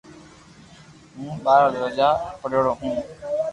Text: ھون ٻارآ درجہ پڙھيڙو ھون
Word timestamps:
ھون 1.15 1.31
ٻارآ 1.43 1.67
درجہ 1.77 2.09
پڙھيڙو 2.41 2.73
ھون 2.79 2.95